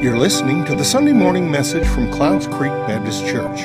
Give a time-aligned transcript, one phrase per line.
[0.00, 3.62] You're listening to the Sunday morning message from Clouds Creek Baptist Church.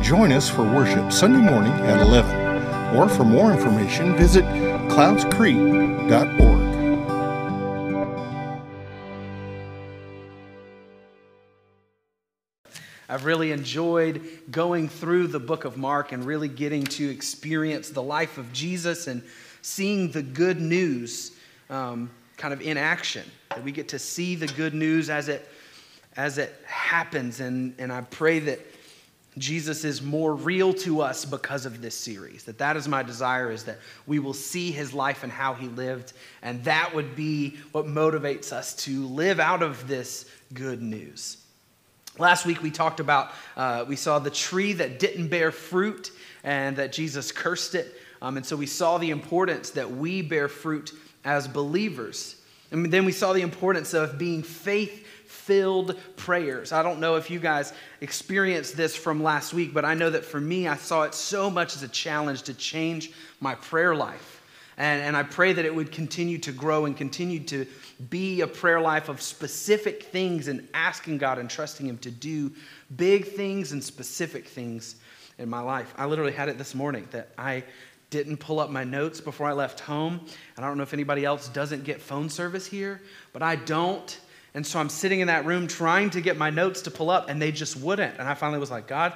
[0.00, 2.96] Join us for worship Sunday morning at 11.
[2.96, 6.62] Or for more information, visit cloudscreek.org.
[13.08, 14.22] I've really enjoyed
[14.52, 19.08] going through the book of Mark and really getting to experience the life of Jesus
[19.08, 19.24] and
[19.62, 21.32] seeing the good news
[21.70, 23.24] um, kind of in action.
[23.48, 25.48] That we get to see the good news as it
[26.16, 27.40] as it happens.
[27.40, 28.60] And, and I pray that
[29.38, 32.44] Jesus is more real to us because of this series.
[32.44, 35.68] That that is my desire is that we will see his life and how he
[35.68, 36.12] lived
[36.42, 41.38] and that would be what motivates us to live out of this good news.
[42.18, 46.10] Last week we talked about uh, we saw the tree that didn't bear fruit
[46.44, 47.94] and that Jesus cursed it.
[48.20, 50.92] Um, and so we saw the importance that we bear fruit
[51.24, 52.36] as believers.
[52.70, 55.01] And then we saw the importance of being faith
[55.32, 56.72] filled prayers.
[56.72, 60.24] I don't know if you guys experienced this from last week, but I know that
[60.24, 64.42] for me, I saw it so much as a challenge to change my prayer life.
[64.76, 67.66] And, and I pray that it would continue to grow and continue to
[68.10, 72.52] be a prayer life of specific things and asking God and trusting Him to do
[72.94, 74.96] big things and specific things
[75.38, 75.92] in my life.
[75.96, 77.64] I literally had it this morning that I
[78.10, 80.20] didn't pull up my notes before I left home.
[80.56, 83.00] And I don't know if anybody else doesn't get phone service here,
[83.32, 84.18] but I don't.
[84.54, 87.28] And so I'm sitting in that room trying to get my notes to pull up,
[87.28, 88.18] and they just wouldn't.
[88.18, 89.14] And I finally was like, God,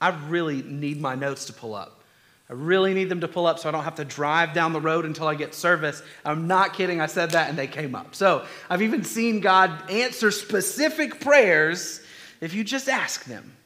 [0.00, 2.00] I really need my notes to pull up.
[2.48, 4.80] I really need them to pull up so I don't have to drive down the
[4.80, 6.00] road until I get service.
[6.24, 7.00] I'm not kidding.
[7.00, 8.14] I said that and they came up.
[8.14, 12.02] So I've even seen God answer specific prayers
[12.40, 13.56] if you just ask them.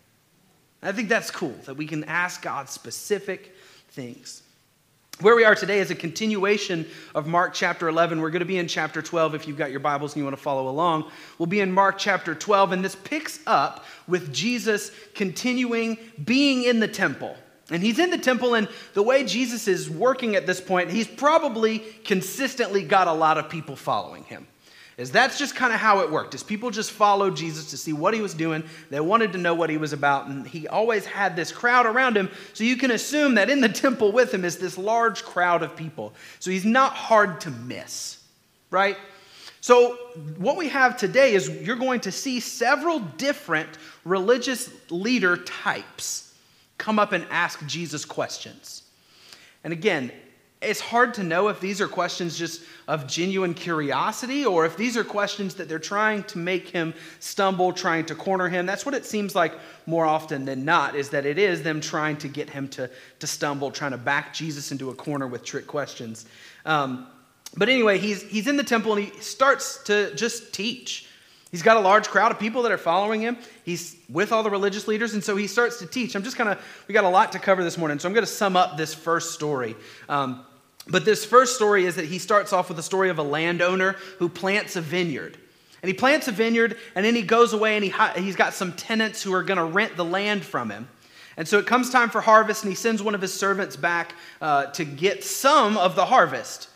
[0.83, 3.55] I think that's cool that we can ask God specific
[3.91, 4.43] things.
[5.21, 8.23] Where we are today is a continuation of Mark chapter 11.
[8.23, 10.35] We're going to be in chapter 12 if you've got your Bibles and you want
[10.35, 11.11] to follow along.
[11.37, 16.81] We'll be in Mark chapter 12, and this picks up with Jesus continuing being in
[16.81, 17.37] the temple.
[17.71, 21.07] And he's in the temple, and the way Jesus is working at this point, he's
[21.07, 24.47] probably consistently got a lot of people following him
[25.01, 27.93] is that's just kind of how it worked is people just followed jesus to see
[27.93, 28.63] what he was doing.
[28.91, 32.17] They wanted to know what he was about and he always had this crowd around
[32.17, 32.31] him.
[32.53, 35.75] So you can assume that in the temple with him is this large crowd of
[35.75, 36.13] people.
[36.39, 38.19] So he's not hard to miss
[38.71, 38.97] right?
[39.61, 39.97] So
[40.39, 43.69] what we have today is you're going to see several different
[44.05, 46.35] religious leader types
[46.79, 48.85] come up and ask jesus questions.
[49.65, 50.13] And again
[50.63, 54.95] it's hard to know if these are questions just of genuine curiosity or if these
[54.95, 58.67] are questions that they're trying to make him stumble, trying to corner him.
[58.67, 59.55] That's what it seems like
[59.87, 62.91] more often than not, is that it is them trying to get him to,
[63.21, 66.27] to stumble, trying to back Jesus into a corner with trick questions.
[66.67, 67.07] Um,
[67.57, 71.07] but anyway, he's, he's in the temple and he starts to just teach.
[71.51, 73.39] He's got a large crowd of people that are following him.
[73.65, 76.15] He's with all the religious leaders, and so he starts to teach.
[76.15, 78.25] I'm just kind of, we got a lot to cover this morning, so I'm going
[78.25, 79.75] to sum up this first story.
[80.09, 80.45] Um,
[80.89, 83.97] but this first story is that he starts off with the story of a landowner
[84.19, 85.37] who plants a vineyard.
[85.83, 87.93] And he plants a vineyard, and then he goes away and he,
[88.23, 90.89] he's got some tenants who are going to rent the land from him.
[91.37, 94.15] And so it comes time for harvest, and he sends one of his servants back
[94.43, 96.69] uh, to get some of the harvest.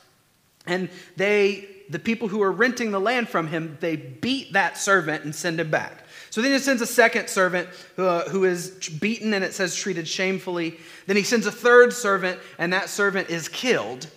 [0.67, 5.25] And they, the people who are renting the land from him, they beat that servant
[5.25, 6.04] and send him back.
[6.35, 10.09] So then he sends a second servant uh, who is beaten and it says treated
[10.09, 10.77] shamefully.
[11.07, 14.09] Then he sends a third servant and that servant is killed.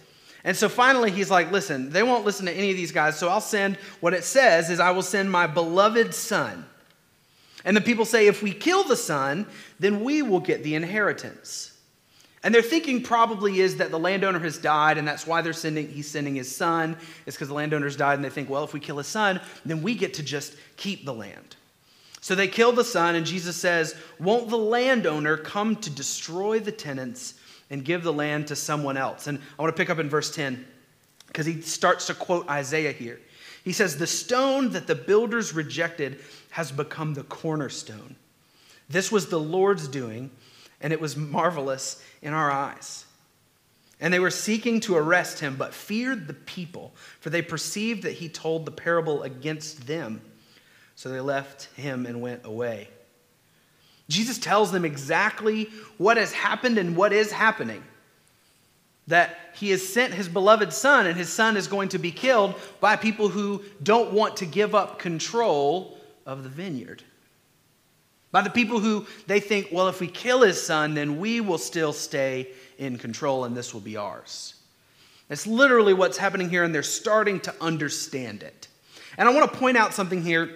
[0.43, 3.29] And so finally he's like, listen, they won't listen to any of these guys, so
[3.29, 6.65] I'll send what it says is I will send my beloved son.
[7.63, 9.45] And the people say, if we kill the son,
[9.79, 11.77] then we will get the inheritance.
[12.41, 15.87] And their thinking probably is that the landowner has died, and that's why they're sending,
[15.87, 16.97] he's sending his son.
[17.27, 19.83] It's because the landowner's died, and they think, well, if we kill his son, then
[19.83, 21.57] we get to just keep the land.
[22.27, 26.73] So they kill the son, and Jesus says, Won't the landowner come to destroy the
[26.73, 27.35] tenants
[27.69, 29.27] and give the land to someone else?
[29.27, 30.67] And I want to pick up in verse 10
[31.27, 33.21] because he starts to quote Isaiah here.
[33.63, 36.19] He says, The stone that the builders rejected
[36.49, 38.17] has become the cornerstone.
[38.89, 40.29] This was the Lord's doing,
[40.81, 43.05] and it was marvelous in our eyes.
[44.01, 46.91] And they were seeking to arrest him, but feared the people,
[47.21, 50.19] for they perceived that he told the parable against them.
[50.97, 52.89] So they left him and went away.
[54.09, 57.83] Jesus tells them exactly what has happened and what is happening.
[59.05, 62.55] That he has sent his beloved son, and his son is going to be killed
[62.79, 67.03] by people who don't want to give up control of the vineyard.
[68.31, 71.59] By the people who they think, well, if we kill his son, then we will
[71.59, 72.47] still stay
[72.79, 74.55] in control and this will be ours.
[75.27, 78.67] That's literally what's happening here, and they're starting to understand it.
[79.15, 80.49] And I want to point out something here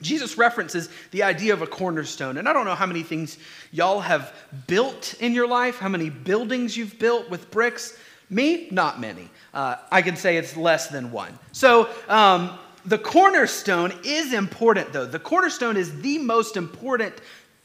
[0.00, 2.38] Jesus references the idea of a cornerstone.
[2.38, 3.38] And I don't know how many things
[3.72, 4.34] y'all have
[4.66, 7.98] built in your life, how many buildings you've built with bricks.
[8.30, 9.28] Me, not many.
[9.52, 11.38] Uh, I can say it's less than one.
[11.52, 15.04] So, um, the cornerstone is important, though.
[15.04, 17.14] The cornerstone is the most important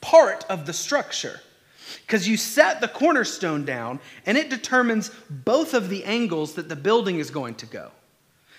[0.02, 1.40] part of the structure
[2.06, 6.76] because you set the cornerstone down and it determines both of the angles that the
[6.76, 7.92] building is going to go.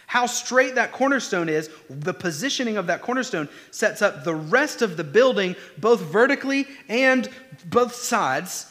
[0.06, 4.96] How straight that cornerstone is, the positioning of that cornerstone sets up the rest of
[4.96, 7.28] the building, both vertically and
[7.64, 8.70] both sides.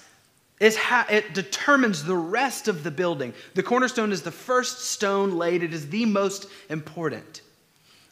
[0.62, 3.34] How it determines the rest of the building.
[3.54, 7.42] The cornerstone is the first stone laid, it is the most important.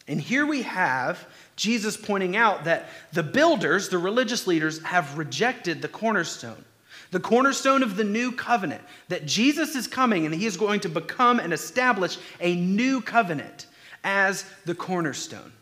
[0.06, 1.26] And here we have
[1.56, 6.64] Jesus pointing out that the builders, the religious leaders, have rejected the cornerstone.
[7.12, 10.88] The cornerstone of the new covenant, that Jesus is coming and he is going to
[10.88, 13.66] become and establish a new covenant
[14.02, 15.52] as the cornerstone.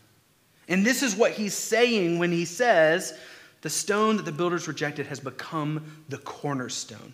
[0.69, 3.13] And this is what he's saying when he says,
[3.61, 7.13] the stone that the builders rejected has become the cornerstone.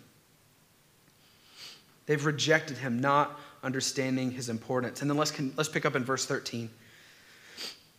[2.06, 5.02] They've rejected him, not understanding his importance.
[5.02, 6.70] And then let's, let's pick up in verse 13.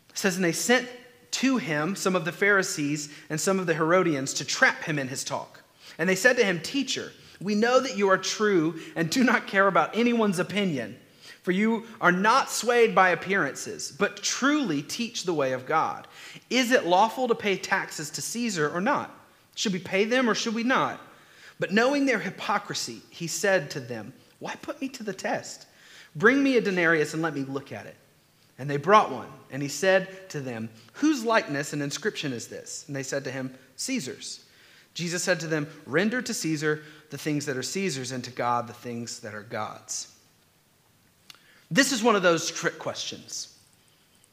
[0.10, 0.88] It says, And they sent
[1.32, 5.10] to him some of the Pharisees and some of the Herodians to trap him in
[5.10, 5.62] his talk.
[6.00, 9.46] And they said to him, Teacher, we know that you are true and do not
[9.48, 10.98] care about anyone's opinion,
[11.44, 16.08] for you are not swayed by appearances, but truly teach the way of God.
[16.50, 19.14] Is it lawful to pay taxes to Caesar or not?
[19.56, 21.00] Should we pay them or should we not?
[21.60, 25.68] But knowing their hypocrisy, he said to them, Why put me to the test?
[26.16, 27.96] Bring me a denarius and let me look at it.
[28.58, 29.28] And they brought one.
[29.52, 32.86] And he said to them, Whose likeness and inscription is this?
[32.88, 34.46] And they said to him, Caesar's.
[34.94, 38.68] Jesus said to them, Render to Caesar the things that are Caesar's, and to God
[38.68, 40.14] the things that are God's.
[41.72, 43.58] This is one of those trick questions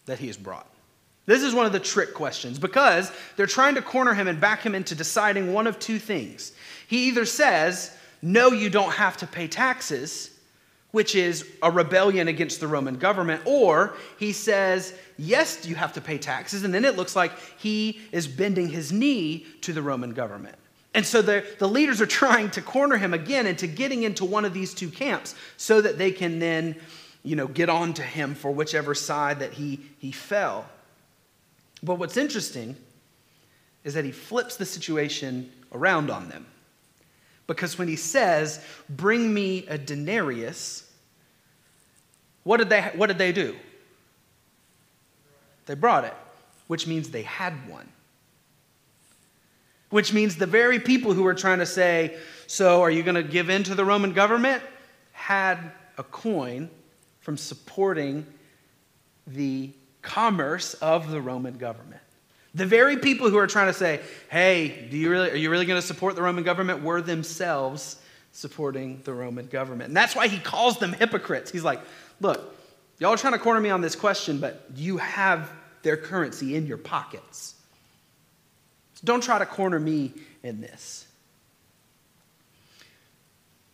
[0.06, 0.66] that he has brought.
[1.26, 4.62] This is one of the trick questions because they're trying to corner him and back
[4.62, 6.52] him into deciding one of two things.
[6.86, 10.35] He either says, No, you don't have to pay taxes,
[10.96, 16.00] which is a rebellion against the Roman government, or he says, yes, you have to
[16.00, 20.14] pay taxes, and then it looks like he is bending his knee to the Roman
[20.14, 20.56] government.
[20.94, 24.46] And so the, the leaders are trying to corner him again into getting into one
[24.46, 26.74] of these two camps so that they can then,
[27.22, 30.64] you know, get on to him for whichever side that he, he fell.
[31.82, 32.74] But what's interesting
[33.84, 36.46] is that he flips the situation around on them.
[37.46, 40.85] Because when he says, Bring me a denarius,
[42.46, 43.56] what did they, what did they do?
[45.66, 46.14] They brought it,
[46.68, 47.88] which means they had one.
[49.90, 52.16] Which means the very people who were trying to say,
[52.46, 54.62] So are you going to give in to the Roman government?
[55.10, 55.58] had
[55.98, 56.70] a coin
[57.18, 58.24] from supporting
[59.26, 59.70] the
[60.02, 62.02] commerce of the Roman government.
[62.54, 65.66] The very people who are trying to say, hey, do you really, are you really
[65.66, 66.84] going to support the Roman government?
[66.84, 67.96] were themselves
[68.36, 69.88] supporting the Roman government.
[69.88, 71.50] And that's why he calls them hypocrites.
[71.50, 71.80] He's like,
[72.20, 72.54] Look,
[72.98, 75.50] y'all are trying to corner me on this question, but you have
[75.82, 77.54] their currency in your pockets.
[78.94, 81.06] So don't try to corner me in this.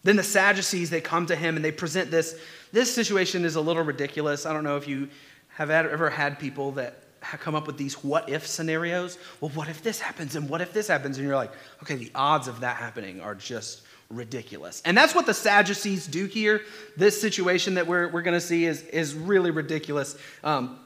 [0.02, 2.38] Then the Sadducees, they come to him and they present this.
[2.72, 4.46] This situation is a little ridiculous.
[4.46, 5.08] I don't know if you
[5.50, 9.16] have ever had people that come up with these what if scenarios.
[9.40, 11.18] Well, what if this happens and what if this happens?
[11.18, 13.82] And you're like, okay, the odds of that happening are just
[14.12, 14.82] ridiculous.
[14.84, 16.62] And that's what the Sadducees do here.
[16.96, 20.16] This situation that we're, we're going to see is, is really ridiculous.
[20.44, 20.78] Um,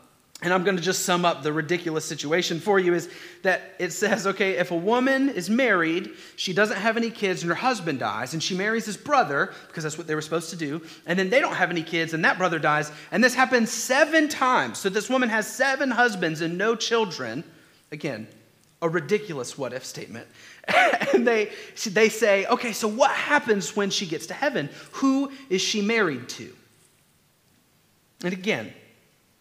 [0.42, 3.08] and I'm going to just sum up the ridiculous situation for you is
[3.42, 7.48] that it says, okay, if a woman is married, she doesn't have any kids, and
[7.48, 10.56] her husband dies, and she marries his brother, because that's what they were supposed to
[10.56, 13.70] do, and then they don't have any kids, and that brother dies, and this happens
[13.70, 14.76] seven times.
[14.76, 17.42] So this woman has seven husbands and no children.
[17.90, 18.26] Again,
[18.82, 20.26] a ridiculous what if statement.
[21.14, 21.50] and they,
[21.86, 24.68] they say, okay, so what happens when she gets to heaven?
[24.92, 26.52] Who is she married to?
[28.22, 28.72] And again,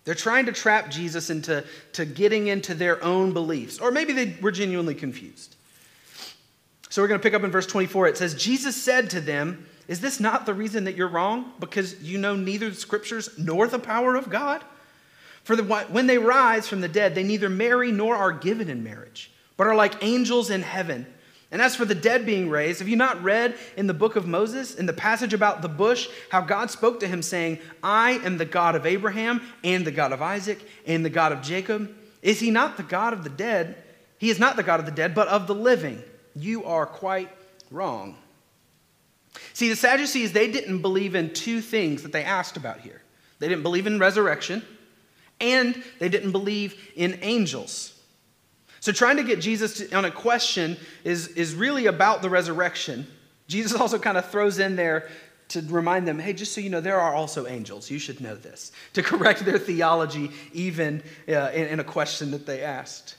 [0.03, 1.63] they're trying to trap Jesus into
[1.93, 5.55] to getting into their own beliefs, or maybe they were genuinely confused.
[6.89, 8.07] So we're going to pick up in verse 24.
[8.07, 11.51] It says, Jesus said to them, Is this not the reason that you're wrong?
[11.59, 14.63] Because you know neither the scriptures nor the power of God?
[15.45, 18.83] For the, when they rise from the dead, they neither marry nor are given in
[18.83, 21.05] marriage, but are like angels in heaven.
[21.51, 24.25] And as for the dead being raised, have you not read in the book of
[24.25, 28.39] Moses, in the passage about the bush, how God spoke to him, saying, I am
[28.39, 31.95] the God of Abraham, and the God of Isaac, and the God of Jacob?
[32.23, 33.77] Is he not the God of the dead?
[34.17, 36.01] He is not the God of the dead, but of the living.
[36.35, 37.29] You are quite
[37.69, 38.17] wrong.
[39.53, 43.03] See, the Sadducees, they didn't believe in two things that they asked about here.
[43.37, 44.63] They didn't believe in resurrection,
[45.39, 47.99] And they didn't believe in angels.
[48.79, 53.07] So, trying to get Jesus to, on a question is, is really about the resurrection.
[53.47, 55.09] Jesus also kind of throws in there
[55.49, 57.89] to remind them hey, just so you know, there are also angels.
[57.89, 58.71] You should know this.
[58.93, 63.15] To correct their theology, even uh, in, in a question that they asked.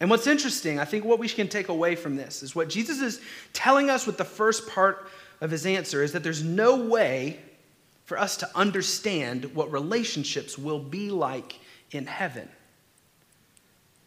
[0.00, 3.00] And what's interesting, I think what we can take away from this is what Jesus
[3.00, 3.20] is
[3.52, 5.10] telling us with the first part
[5.40, 7.40] of his answer is that there's no way
[8.08, 11.60] for us to understand what relationships will be like
[11.90, 12.48] in heaven.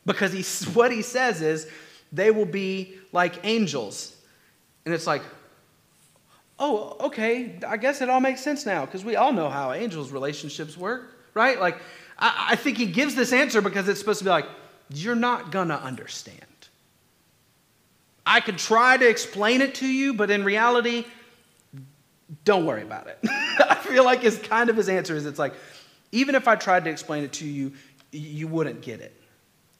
[0.07, 0.41] Because he,
[0.73, 1.69] what he says is
[2.11, 4.15] they will be like angels.
[4.85, 5.21] And it's like,
[6.57, 10.11] oh, okay, I guess it all makes sense now because we all know how angels'
[10.11, 11.59] relationships work, right?
[11.59, 11.77] Like,
[12.17, 14.47] I, I think he gives this answer because it's supposed to be like,
[14.89, 16.39] you're not gonna understand.
[18.25, 21.05] I could try to explain it to you, but in reality,
[22.43, 23.19] don't worry about it.
[23.23, 25.53] I feel like it's kind of his answer is it's like,
[26.11, 27.73] even if I tried to explain it to you,
[28.11, 29.17] you wouldn't get it.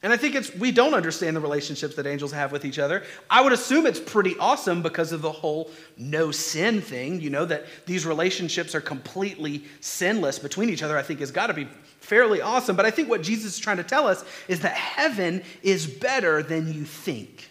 [0.04, 3.04] And I think it's we don't understand the relationships that angels have with each other.
[3.30, 7.44] I would assume it's pretty awesome because of the whole no sin thing, you know,
[7.44, 10.98] that these relationships are completely sinless between each other.
[10.98, 11.68] I think has got to be
[12.00, 12.74] fairly awesome.
[12.74, 16.42] But I think what Jesus is trying to tell us is that heaven is better
[16.42, 17.48] than you think.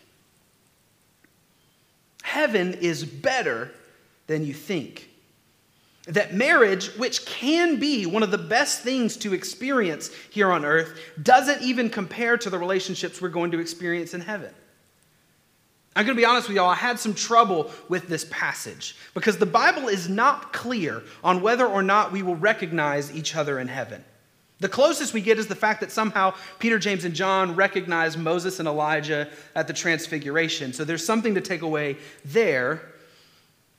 [2.24, 3.72] Heaven is better
[4.32, 5.10] than you think.
[6.08, 10.98] That marriage, which can be one of the best things to experience here on earth,
[11.22, 14.52] doesn't even compare to the relationships we're going to experience in heaven.
[15.96, 19.38] I'm going to be honest with y'all, I had some trouble with this passage because
[19.38, 23.68] the Bible is not clear on whether or not we will recognize each other in
[23.68, 24.04] heaven.
[24.62, 28.60] The closest we get is the fact that somehow Peter, James, and John recognize Moses
[28.60, 30.72] and Elijah at the Transfiguration.
[30.72, 32.82] So there's something to take away there.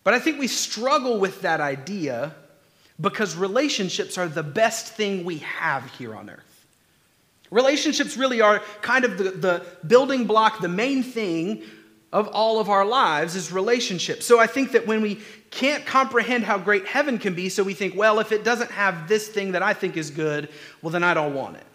[0.04, 2.34] But I think we struggle with that idea
[3.00, 6.66] because relationships are the best thing we have here on earth.
[7.50, 11.62] Relationships really are kind of the, the building block, the main thing
[12.12, 14.26] of all of our lives is relationships.
[14.26, 17.74] So I think that when we can't comprehend how great heaven can be, so we
[17.74, 20.48] think, well, if it doesn't have this thing that I think is good,
[20.82, 21.66] well, then I don't want it.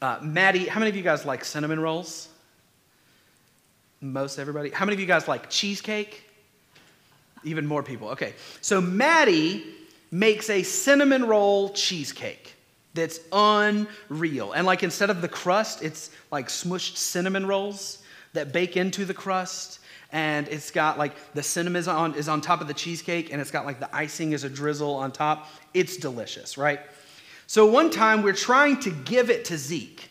[0.00, 2.28] Uh, Maddie, how many of you guys like cinnamon rolls?
[4.00, 4.70] Most everybody.
[4.70, 6.28] How many of you guys like cheesecake?
[7.44, 8.08] Even more people.
[8.10, 8.34] Okay.
[8.60, 9.64] So Maddie
[10.10, 12.54] makes a cinnamon roll cheesecake
[12.94, 14.52] that's unreal.
[14.52, 18.02] And like instead of the crust, it's like smushed cinnamon rolls
[18.34, 19.78] that bake into the crust.
[20.12, 23.40] And it's got like the cinnamon is on, is on top of the cheesecake, and
[23.40, 25.48] it's got like the icing as a drizzle on top.
[25.72, 26.80] It's delicious, right?
[27.46, 30.10] So one time we're trying to give it to Zeke,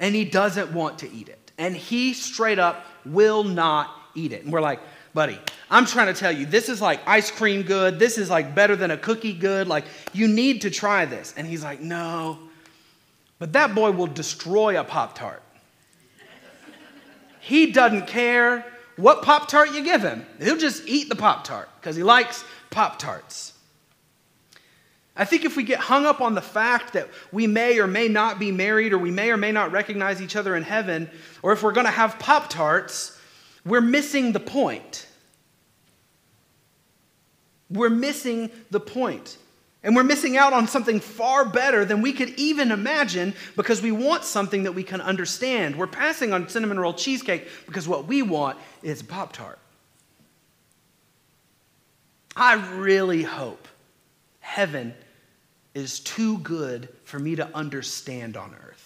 [0.00, 1.52] and he doesn't want to eat it.
[1.56, 4.42] And he straight up will not eat it.
[4.42, 4.80] And we're like,
[5.14, 5.38] buddy,
[5.72, 7.98] I'm trying to tell you, this is like ice cream good.
[7.98, 9.66] This is like better than a cookie good.
[9.66, 11.32] Like, you need to try this.
[11.34, 12.38] And he's like, no.
[13.38, 15.42] But that boy will destroy a Pop Tart.
[17.40, 21.70] he doesn't care what Pop Tart you give him, he'll just eat the Pop Tart
[21.80, 23.54] because he likes Pop Tarts.
[25.16, 28.08] I think if we get hung up on the fact that we may or may
[28.08, 31.10] not be married or we may or may not recognize each other in heaven,
[31.42, 33.18] or if we're going to have Pop Tarts,
[33.64, 35.06] we're missing the point.
[37.72, 39.38] We're missing the point.
[39.84, 43.90] And we're missing out on something far better than we could even imagine because we
[43.90, 45.74] want something that we can understand.
[45.74, 49.58] We're passing on cinnamon roll cheesecake because what we want is Pop Tart.
[52.36, 53.66] I really hope
[54.38, 54.94] heaven
[55.74, 58.81] is too good for me to understand on earth.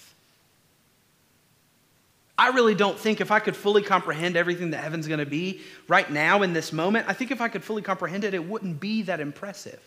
[2.38, 5.62] I really don't think if I could fully comprehend everything that heaven's going to be
[5.88, 8.78] right now in this moment, I think if I could fully comprehend it, it wouldn't
[8.78, 9.80] be that impressive.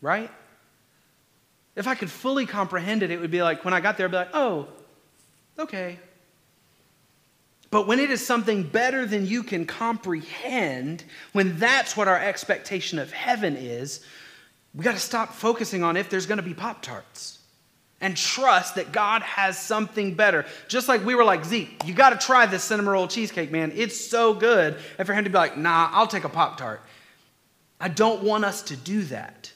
[0.00, 0.30] Right?
[1.74, 4.12] If I could fully comprehend it, it would be like when I got there, I'd
[4.12, 4.68] be like, oh,
[5.58, 5.98] okay.
[7.70, 12.98] But when it is something better than you can comprehend, when that's what our expectation
[12.98, 14.00] of heaven is,
[14.74, 17.37] we got to stop focusing on if there's going to be Pop Tarts
[18.00, 20.46] and trust that God has something better.
[20.68, 23.72] Just like we were like, Zeke, you got to try this cinnamon roll cheesecake, man.
[23.74, 24.76] It's so good.
[24.98, 26.80] And for him to be like, nah, I'll take a Pop Tart.
[27.80, 29.52] I don't want us to do that.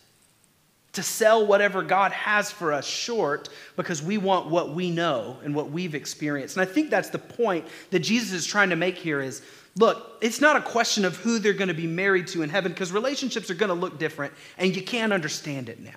[0.95, 5.55] To sell whatever God has for us short because we want what we know and
[5.55, 6.57] what we've experienced.
[6.57, 9.41] And I think that's the point that Jesus is trying to make here is
[9.75, 12.73] look, it's not a question of who they're going to be married to in heaven
[12.73, 15.93] because relationships are going to look different and you can't understand it now.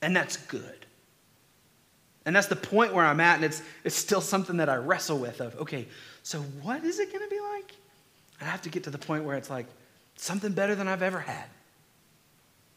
[0.00, 0.73] And that's good.
[2.26, 5.18] And that's the point where I'm at, and it's, it's still something that I wrestle
[5.18, 5.86] with of, okay,
[6.22, 7.74] so what is it going to be like?
[8.40, 9.66] And I have to get to the point where it's like
[10.16, 11.44] something better than I've ever had.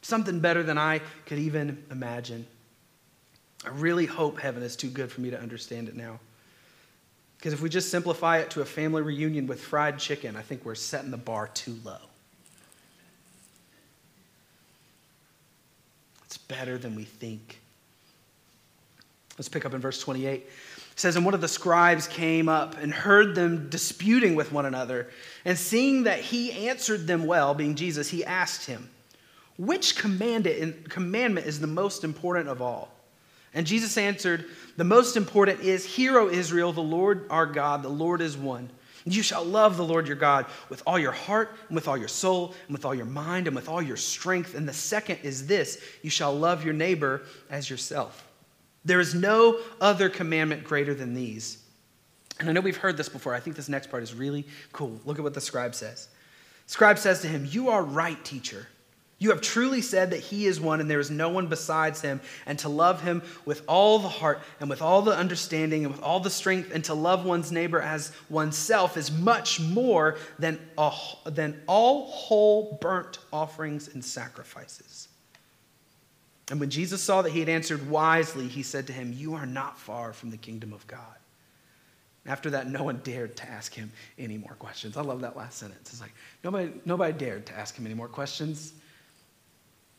[0.01, 2.48] something better than I could even imagine.
[3.66, 6.20] I really hope heaven is too good for me to understand it now.
[7.38, 10.66] Because if we just simplify it to a family reunion with fried chicken, I think
[10.66, 11.98] we're setting the bar too low.
[16.25, 17.60] It's better than we think.
[19.38, 20.41] Let's pick up in verse 28.
[20.41, 20.50] It
[20.96, 25.10] says, And one of the scribes came up and heard them disputing with one another.
[25.46, 28.89] And seeing that he answered them well, being Jesus, he asked him,
[29.58, 32.89] Which commandment is the most important of all?
[33.53, 37.89] And Jesus answered, The most important is, Hear, O Israel, the Lord our God, the
[37.89, 38.70] Lord is one.
[39.06, 42.10] You shall love the Lord your God with all your heart, and with all your
[42.10, 44.53] soul, and with all your mind, and with all your strength.
[44.53, 48.26] And the second is this you shall love your neighbor as yourself.
[48.86, 51.60] There is no other commandment greater than these.
[52.39, 53.34] And I know we've heard this before.
[53.34, 55.00] I think this next part is really cool.
[55.05, 56.07] Look at what the scribe says.
[56.67, 58.67] Scribe says to him, You are right, teacher.
[59.19, 62.22] You have truly said that he is one and there is no one besides him,
[62.46, 66.03] and to love him with all the heart and with all the understanding and with
[66.03, 70.91] all the strength, and to love one's neighbor as oneself is much more than, a,
[71.25, 75.06] than all whole burnt offerings and sacrifices.
[76.50, 79.46] And when Jesus saw that he had answered wisely, he said to him, You are
[79.46, 81.01] not far from the kingdom of God.
[82.25, 84.98] After that, no one dared to ask him any more questions.
[84.98, 85.92] I love that last sentence.
[85.92, 86.13] It's like,
[86.44, 88.74] nobody, nobody dared to ask him any more questions.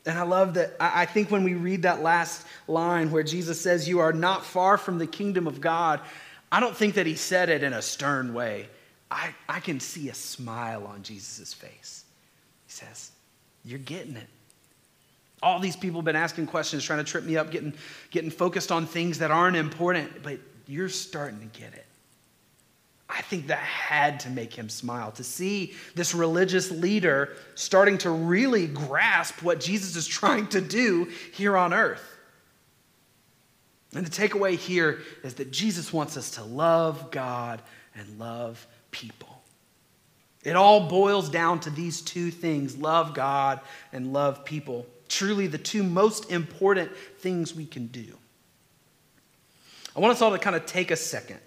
[0.05, 0.75] And I love that.
[0.79, 4.77] I think when we read that last line where Jesus says, You are not far
[4.77, 6.01] from the kingdom of God,
[6.51, 8.69] I don't think that he said it in a stern way.
[9.11, 12.05] I, I can see a smile on Jesus' face.
[12.65, 13.11] He says,
[13.65, 14.27] You're getting it.
[15.41, 17.73] All these people have been asking questions, trying to trip me up, getting,
[18.11, 21.85] getting focused on things that aren't important, but you're starting to get it.
[23.09, 28.11] I think that had to make him smile to see this religious leader starting to
[28.11, 32.05] really grasp what Jesus is trying to do here on earth.
[33.95, 37.63] And the takeaway here is that Jesus wants us to love God
[37.95, 39.28] and love people.
[40.43, 43.59] It all boils down to these two things love God
[43.91, 44.85] and love people.
[45.09, 48.17] Truly, the two most important things we can do.
[49.95, 51.39] I want us all to kind of take a second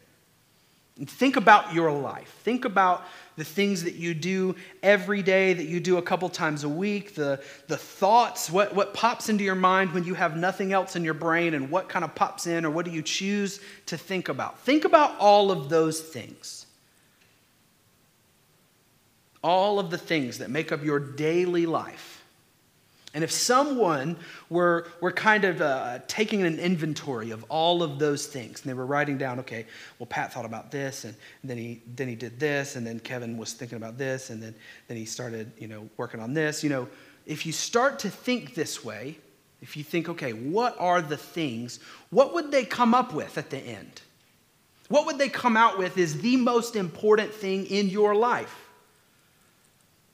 [0.99, 2.29] and think about your life.
[2.43, 3.05] Think about
[3.37, 7.15] the things that you do every day, that you do a couple times a week,
[7.15, 11.03] the, the thoughts, what, what pops into your mind when you have nothing else in
[11.03, 14.29] your brain, and what kind of pops in, or what do you choose to think
[14.29, 14.59] about.
[14.61, 16.62] Think about all of those things.
[19.43, 22.23] All of the things that make up your daily life.
[23.15, 24.17] And if someone
[24.49, 28.75] were, were kind of uh, taking an inventory of all of those things, and they
[28.75, 29.67] were writing down, okay,
[29.99, 33.37] well, Pat thought about this, and, then, he, then he did this, and then Kevin
[33.37, 34.55] was thinking about this, and then,
[34.89, 36.65] then he started, you know, working on this.
[36.65, 36.89] You know,
[37.27, 39.19] if you start to think this way,
[39.61, 43.51] if you think, okay, what are the things, what would they come up with at
[43.51, 44.01] the end?
[44.89, 48.71] What would they come out with is the most important thing in your life?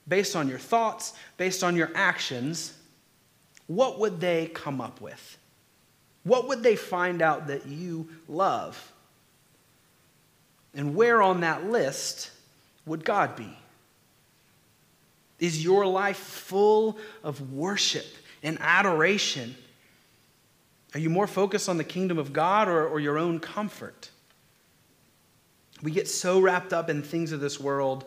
[0.09, 2.73] Based on your thoughts, based on your actions,
[3.67, 5.37] what would they come up with?
[6.23, 8.91] What would they find out that you love?
[10.73, 12.31] And where on that list
[12.85, 13.57] would God be?
[15.39, 18.05] Is your life full of worship
[18.43, 19.55] and adoration?
[20.93, 24.09] Are you more focused on the kingdom of God or, or your own comfort?
[25.81, 28.05] We get so wrapped up in things of this world,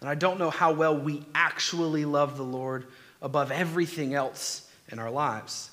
[0.00, 2.86] and I don't know how well we actually love the Lord
[3.22, 5.70] above everything else in our lives.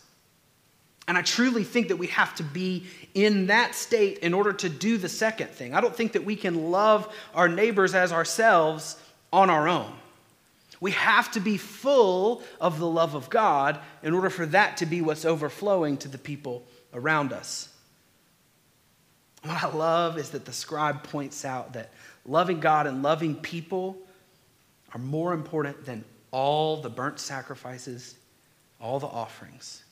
[1.07, 4.69] And I truly think that we have to be in that state in order to
[4.69, 5.73] do the second thing.
[5.73, 8.95] I don't think that we can love our neighbors as ourselves
[9.33, 9.91] on our own.
[10.79, 14.85] We have to be full of the love of God in order for that to
[14.85, 17.69] be what's overflowing to the people around us.
[19.43, 21.91] What I love is that the scribe points out that
[22.25, 23.97] loving God and loving people
[24.93, 28.15] are more important than all the burnt sacrifices
[28.83, 29.83] all the offerings.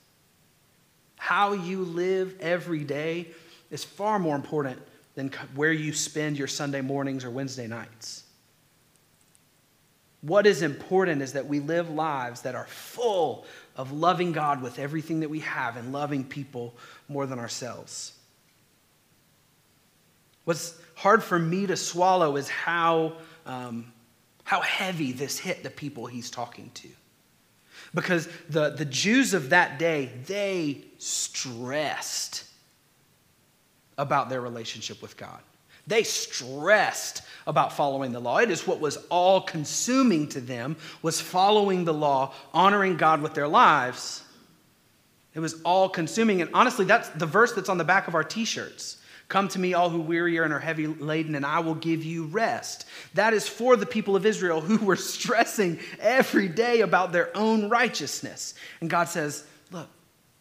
[1.16, 3.28] How you live every day
[3.70, 4.80] is far more important
[5.14, 8.24] than where you spend your Sunday mornings or Wednesday nights.
[10.20, 14.78] What is important is that we live lives that are full of loving God with
[14.78, 16.74] everything that we have and loving people
[17.08, 18.12] more than ourselves.
[20.44, 23.14] What's hard for me to swallow is how,
[23.46, 23.91] um,
[24.44, 26.88] how heavy this hit the people he's talking to.
[27.94, 32.44] Because the, the Jews of that day, they stressed
[33.98, 35.40] about their relationship with God.
[35.86, 38.38] They stressed about following the law.
[38.38, 43.34] It is what was all consuming to them was following the law, honoring God with
[43.34, 44.22] their lives.
[45.34, 46.40] It was all consuming.
[46.40, 48.98] And honestly, that's the verse that's on the back of our t shirts.
[49.32, 52.24] Come to me, all who weary and are heavy laden, and I will give you
[52.24, 52.84] rest.
[53.14, 57.70] That is for the people of Israel who were stressing every day about their own
[57.70, 58.52] righteousness.
[58.82, 59.88] And God says, Look,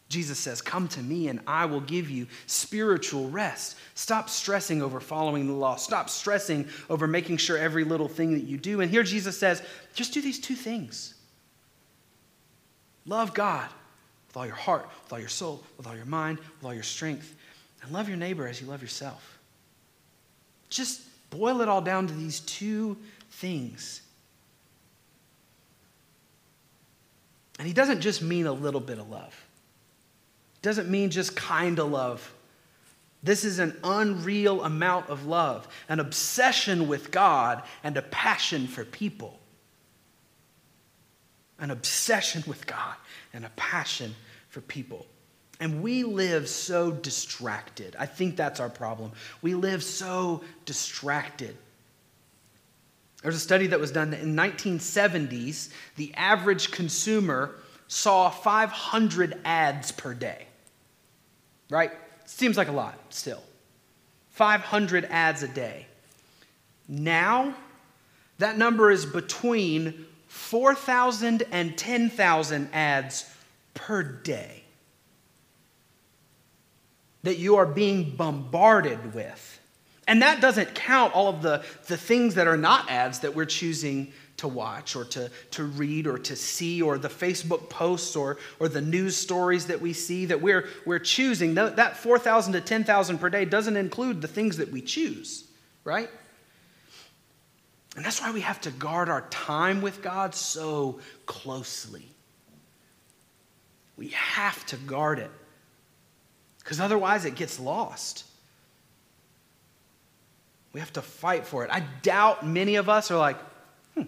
[0.09, 3.77] Jesus says, Come to me and I will give you spiritual rest.
[3.95, 5.77] Stop stressing over following the law.
[5.77, 8.81] Stop stressing over making sure every little thing that you do.
[8.81, 11.13] And here Jesus says, Just do these two things
[13.05, 13.69] love God
[14.27, 16.83] with all your heart, with all your soul, with all your mind, with all your
[16.83, 17.37] strength,
[17.81, 19.39] and love your neighbor as you love yourself.
[20.69, 22.97] Just boil it all down to these two
[23.31, 24.01] things.
[27.59, 29.35] And he doesn't just mean a little bit of love
[30.61, 32.33] doesn't mean just kind of love.
[33.23, 38.83] This is an unreal amount of love, an obsession with God, and a passion for
[38.83, 39.39] people.
[41.59, 42.95] An obsession with God
[43.33, 44.15] and a passion
[44.49, 45.05] for people.
[45.61, 47.95] And we live so distracted.
[47.97, 49.13] I think that's our problem.
[49.41, 51.55] We live so distracted.
[53.21, 55.69] There's a study that was done in 1970s.
[55.95, 57.55] The average consumer
[57.87, 60.47] saw 500 ads per day
[61.71, 61.91] right?
[62.25, 63.41] Seems like a lot still.
[64.31, 65.87] 500 ads a day.
[66.87, 67.55] Now,
[68.37, 73.25] that number is between 4,000 and 10,000 ads
[73.73, 74.60] per day
[77.23, 79.59] that you are being bombarded with.
[80.07, 83.45] And that doesn't count all of the, the things that are not ads that we're
[83.45, 88.37] choosing to watch or to, to read or to see or the Facebook posts or,
[88.59, 91.53] or the news stories that we see that we're, we're choosing.
[91.53, 95.45] That 4,000 to 10,000 per day doesn't include the things that we choose,
[95.83, 96.09] right?
[97.95, 102.07] And that's why we have to guard our time with God so closely.
[103.95, 105.29] We have to guard it
[106.63, 108.25] because otherwise it gets lost.
[110.73, 111.71] We have to fight for it.
[111.71, 113.37] I doubt many of us are like,
[113.93, 114.05] hmm, I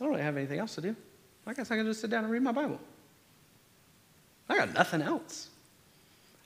[0.00, 0.94] don't really have anything else to do.
[1.46, 2.78] I guess I can just sit down and read my Bible.
[4.48, 5.48] I got nothing else.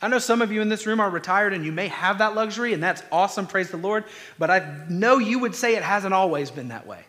[0.00, 2.34] I know some of you in this room are retired and you may have that
[2.34, 4.04] luxury, and that's awesome, praise the Lord,
[4.38, 7.04] but I know you would say it hasn't always been that way.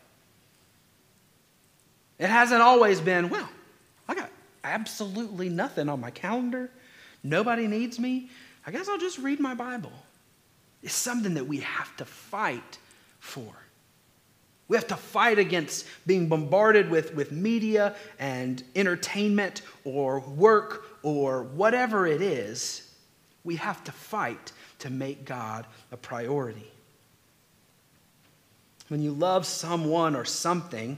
[2.20, 3.50] It hasn't always been, well,
[4.08, 4.30] I got
[4.64, 6.70] absolutely nothing on my calendar.
[7.24, 8.30] Nobody needs me.
[8.66, 9.92] I guess I'll just read my Bible.
[10.82, 12.78] It's something that we have to fight
[13.20, 13.54] for.
[14.68, 21.44] We have to fight against being bombarded with, with media and entertainment or work or
[21.44, 22.90] whatever it is.
[23.44, 26.72] We have to fight to make God a priority.
[28.88, 30.98] When you love someone or something,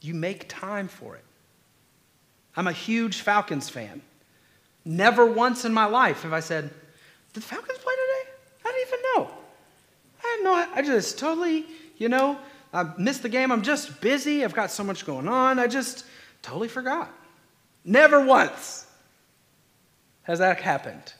[0.00, 1.24] you make time for it.
[2.56, 4.02] I'm a huge Falcons fan.
[4.88, 6.72] Never once in my life have I said, Did
[7.34, 8.30] the Falcons play today?
[8.64, 9.30] I didn't even know.
[10.24, 11.66] I had no, I just totally,
[11.98, 12.38] you know,
[12.72, 13.52] I missed the game.
[13.52, 14.42] I'm just busy.
[14.42, 15.58] I've got so much going on.
[15.58, 16.06] I just
[16.40, 17.12] totally forgot.
[17.84, 18.86] Never once
[20.22, 21.12] has that happened.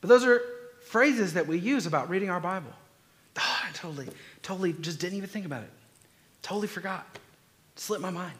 [0.00, 0.40] But those are
[0.86, 2.72] phrases that we use about reading our Bible.
[3.38, 4.08] Oh, I totally,
[4.40, 5.70] totally just didn't even think about it.
[6.40, 7.06] Totally forgot.
[7.76, 8.38] Slipped my mind.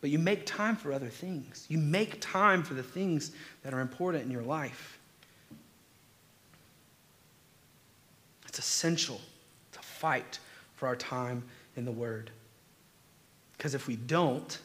[0.00, 1.66] But you make time for other things.
[1.68, 3.32] You make time for the things
[3.62, 4.98] that are important in your life.
[8.48, 9.20] It's essential
[9.72, 10.38] to fight
[10.76, 11.44] for our time
[11.76, 12.30] in the Word.
[13.56, 14.58] Because if we don't,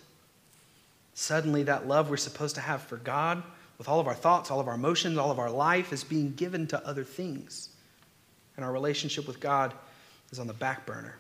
[1.13, 3.43] suddenly that love we're supposed to have for God,
[3.77, 6.33] with all of our thoughts, all of our emotions, all of our life, is being
[6.33, 7.69] given to other things.
[8.55, 9.73] And our relationship with God
[10.31, 11.17] is on the back burner.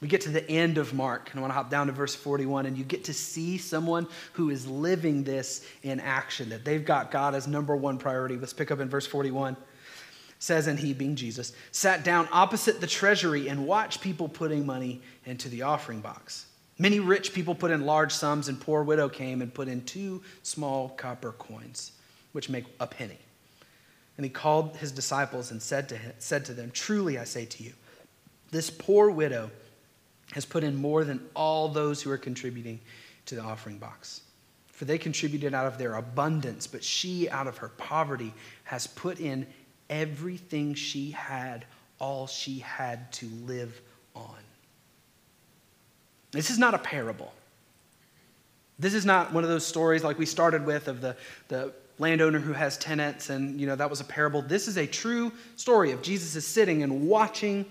[0.00, 2.14] We get to the end of Mark, and I want to hop down to verse
[2.14, 6.84] 41, and you get to see someone who is living this in action, that they've
[6.84, 8.36] got God as number one priority.
[8.36, 9.56] Let's pick up in verse 41
[10.44, 15.00] says, and he, being Jesus, sat down opposite the treasury and watched people putting money
[15.24, 16.46] into the offering box.
[16.78, 20.22] Many rich people put in large sums, and poor widow came and put in two
[20.42, 21.92] small copper coins,
[22.32, 23.18] which make a penny.
[24.16, 27.46] And he called his disciples and said to, him, said to them, Truly I say
[27.46, 27.72] to you,
[28.50, 29.50] this poor widow
[30.34, 32.80] has put in more than all those who are contributing
[33.24, 34.22] to the offering box.
[34.72, 39.20] For they contributed out of their abundance, but she, out of her poverty, has put
[39.20, 39.46] in
[39.88, 41.64] everything she had,
[42.00, 43.80] all she had to live
[44.16, 44.34] on.
[46.32, 47.32] This is not a parable.
[48.80, 51.16] This is not one of those stories like we started with of the,
[51.46, 54.42] the landowner who has tenants, and you know that was a parable.
[54.42, 57.64] This is a true story of Jesus is sitting and watching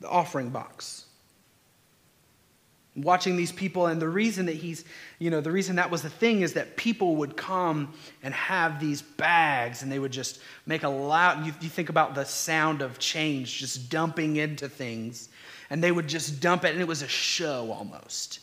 [0.00, 1.04] the offering box.
[2.96, 4.84] Watching these people, and the reason that he's,
[5.20, 8.80] you know, the reason that was the thing is that people would come and have
[8.80, 12.82] these bags and they would just make a loud, you, you think about the sound
[12.82, 15.28] of change just dumping into things,
[15.70, 18.40] and they would just dump it, and it was a show almost.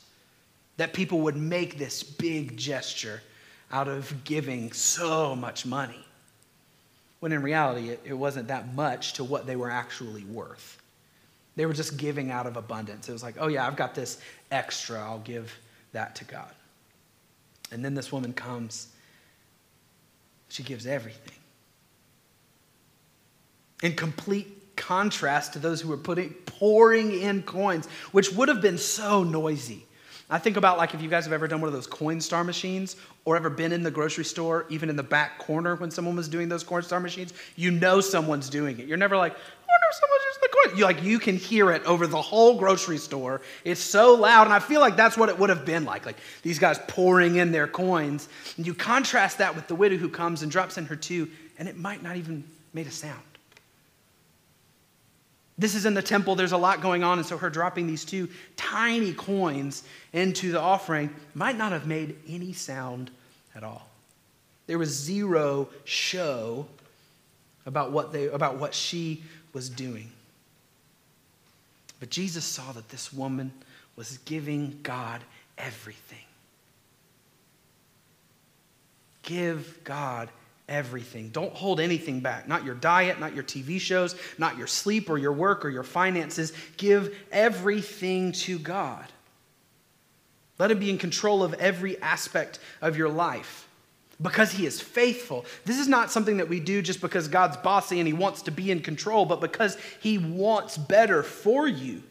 [0.77, 3.21] That people would make this big gesture
[3.71, 6.05] out of giving so much money.
[7.19, 10.76] When in reality, it, it wasn't that much to what they were actually worth.
[11.57, 13.09] They were just giving out of abundance.
[13.09, 14.99] It was like, oh, yeah, I've got this extra.
[14.99, 15.53] I'll give
[15.91, 16.51] that to God.
[17.71, 18.87] And then this woman comes.
[20.49, 21.33] She gives everything.
[23.83, 28.77] In complete contrast to those who were putting, pouring in coins, which would have been
[28.77, 29.83] so noisy.
[30.29, 32.97] I think about like if you guys have ever done one of those Coinstar machines
[33.25, 36.27] or ever been in the grocery store, even in the back corner when someone was
[36.27, 38.87] doing those Coinstar machines, you know someone's doing it.
[38.87, 39.35] You're never like,
[40.75, 43.41] You like you can hear it over the whole grocery store.
[43.63, 46.05] It's so loud, and I feel like that's what it would have been like.
[46.05, 48.27] Like these guys pouring in their coins.
[48.57, 51.67] And you contrast that with the widow who comes and drops in her two, and
[51.67, 52.43] it might not even
[52.73, 53.21] made a sound.
[55.57, 58.05] This is in the temple, there's a lot going on, and so her dropping these
[58.05, 63.09] two tiny coins into the offering might not have made any sound
[63.55, 63.87] at all.
[64.67, 66.67] There was zero show
[67.65, 70.11] about what, they, about what she was doing.
[71.99, 73.51] But Jesus saw that this woman
[73.95, 75.23] was giving God
[75.57, 76.17] everything.
[79.23, 80.29] Give God
[80.69, 81.29] everything.
[81.29, 82.47] Don't hold anything back.
[82.47, 85.83] Not your diet, not your TV shows, not your sleep or your work or your
[85.83, 86.53] finances.
[86.77, 89.05] Give everything to God.
[90.59, 93.67] Let Him be in control of every aspect of your life
[94.21, 95.45] because He is faithful.
[95.65, 98.51] This is not something that we do just because God's bossy and He wants to
[98.51, 102.03] be in control, but because He wants better for you.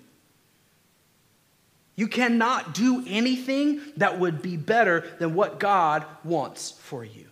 [1.97, 7.27] You cannot do anything that would be better than what God wants for you.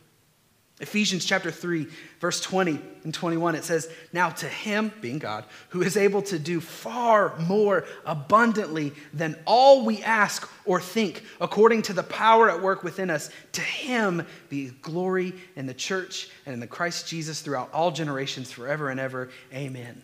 [0.81, 1.87] Ephesians chapter 3,
[2.19, 6.39] verse 20 and 21, it says, Now to him, being God, who is able to
[6.39, 12.61] do far more abundantly than all we ask or think, according to the power at
[12.61, 17.41] work within us, to him be glory in the church and in the Christ Jesus
[17.41, 19.31] throughout all generations, forever and ever.
[19.53, 20.03] Amen.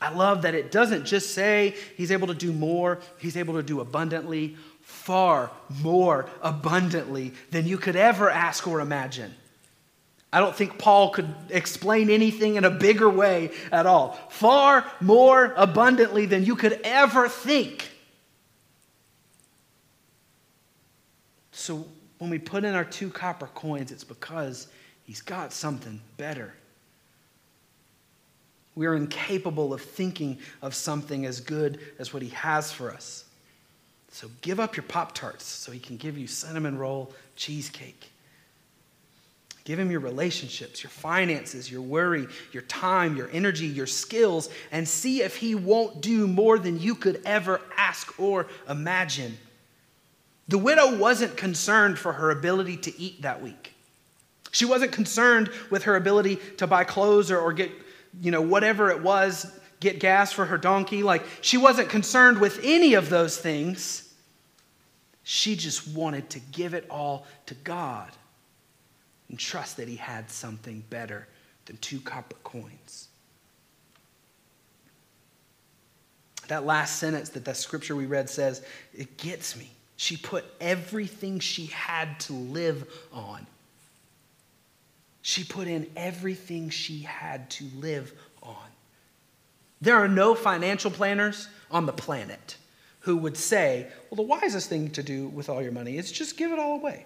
[0.00, 3.64] I love that it doesn't just say he's able to do more, he's able to
[3.64, 5.50] do abundantly, far
[5.82, 9.34] more abundantly than you could ever ask or imagine.
[10.32, 14.12] I don't think Paul could explain anything in a bigger way at all.
[14.28, 17.90] Far more abundantly than you could ever think.
[21.52, 21.86] So
[22.18, 24.68] when we put in our two copper coins, it's because
[25.04, 26.52] he's got something better.
[28.74, 33.24] We are incapable of thinking of something as good as what he has for us.
[34.10, 38.10] So give up your Pop Tarts so he can give you cinnamon roll cheesecake.
[39.68, 44.88] Give him your relationships, your finances, your worry, your time, your energy, your skills, and
[44.88, 49.36] see if he won't do more than you could ever ask or imagine.
[50.48, 53.74] The widow wasn't concerned for her ability to eat that week.
[54.52, 57.70] She wasn't concerned with her ability to buy clothes or, or get,
[58.22, 61.02] you know, whatever it was, get gas for her donkey.
[61.02, 64.14] Like, she wasn't concerned with any of those things.
[65.24, 68.08] She just wanted to give it all to God
[69.28, 71.26] and trust that he had something better
[71.66, 73.08] than two copper coins.
[76.48, 78.62] That last sentence that the scripture we read says,
[78.94, 79.70] it gets me.
[79.96, 83.46] She put everything she had to live on.
[85.20, 88.12] She put in everything she had to live
[88.42, 88.56] on.
[89.80, 92.56] There are no financial planners on the planet
[93.00, 96.36] who would say, well, the wisest thing to do with all your money is just
[96.36, 97.04] give it all away.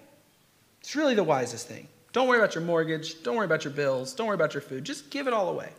[0.79, 1.87] It's really the wisest thing.
[2.13, 3.21] Don't worry about your mortgage.
[3.23, 4.13] Don't worry about your bills.
[4.13, 4.85] Don't worry about your food.
[4.85, 5.69] Just give it all away.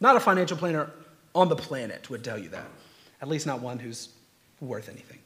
[0.00, 0.90] Not a financial planner
[1.34, 2.66] on the planet would tell you that.
[3.20, 4.08] At least not one who's
[4.60, 5.18] worth anything.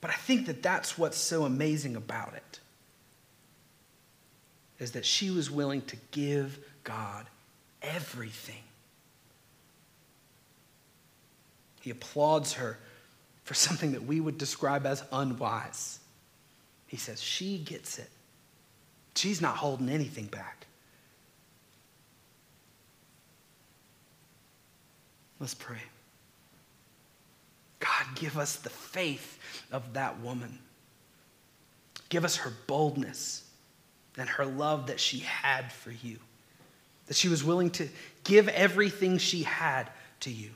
[0.00, 2.60] But I think that that's what's so amazing about it.
[4.80, 7.26] Is that she was willing to give God
[7.82, 8.62] everything.
[11.82, 12.78] He applauds her
[13.44, 16.00] for something that we would describe as unwise.
[16.92, 18.10] He says, She gets it.
[19.16, 20.66] She's not holding anything back.
[25.40, 25.80] Let's pray.
[27.80, 29.38] God, give us the faith
[29.72, 30.58] of that woman.
[32.10, 33.44] Give us her boldness
[34.18, 36.18] and her love that she had for you,
[37.06, 37.88] that she was willing to
[38.22, 39.88] give everything she had
[40.20, 40.50] to you.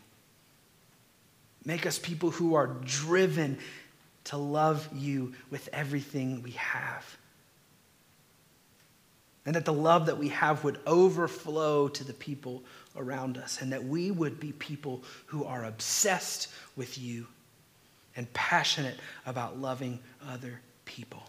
[1.65, 3.57] Make us people who are driven
[4.27, 7.17] to love you with everything we have.
[9.45, 12.65] And that the love that we have would overflow to the people
[12.97, 17.27] around us, and that we would be people who are obsessed with you
[18.17, 21.23] and passionate about loving other people.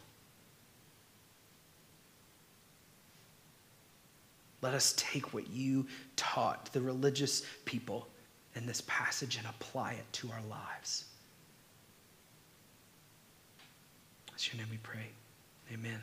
[4.62, 8.08] Let us take what you taught the religious people
[8.56, 11.06] in this passage and apply it to our lives.
[14.38, 15.10] That's your name we pray.
[15.74, 16.00] Amen.